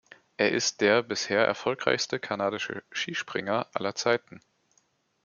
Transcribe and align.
Er 0.37 0.49
ist 0.51 0.81
der 0.81 1.03
bisher 1.03 1.45
erfolgreichste 1.45 2.17
kanadische 2.17 2.83
Skispringer 2.91 3.67
aller 3.71 3.93
Zeiten. 3.93 4.39